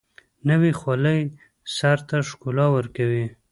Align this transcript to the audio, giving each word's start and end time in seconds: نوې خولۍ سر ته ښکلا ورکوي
نوې 0.49 0.71
خولۍ 0.79 1.21
سر 1.75 1.99
ته 2.07 2.17
ښکلا 2.29 2.65
ورکوي 2.75 3.25